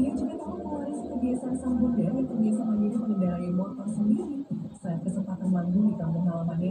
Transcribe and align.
Ia 0.00 0.12
juga 0.14 0.34
tak 0.38 0.50
mewaris 0.54 1.00
kebiasaan 1.02 1.54
sang 1.58 1.74
bunda 1.82 2.02
yang 2.06 2.22
terbiasa 2.22 2.62
memilih 2.62 2.98
mengendarai 3.02 3.50
motor 3.50 3.86
sendiri. 3.90 4.46
Saat 4.80 5.02
kesempatan 5.04 5.48
manggung 5.50 5.90
di 5.90 5.94
kampung 5.98 6.24
halamannya, 6.24 6.70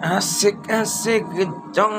asik 0.00 0.56
asik 0.72 1.22
gejong. 1.36 1.98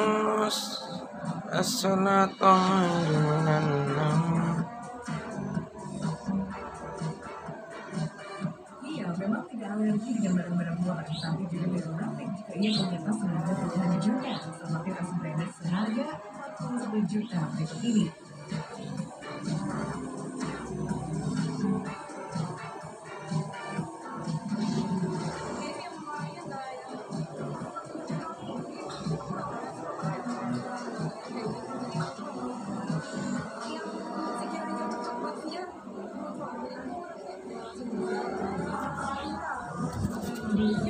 Barang-barang 10.32 10.78
buatan, 10.86 11.12
tapi 11.12 11.44
juga 11.50 11.68
ia 12.62 12.72
menyetas 12.72 13.18
seharga 13.20 13.98
juta 14.00 14.32
seperti 14.38 14.90
tas 14.96 15.12
branded 15.18 15.50
seharga 15.60 16.06
40 16.62 17.12
juta 17.12 17.40
berikut. 17.52 18.21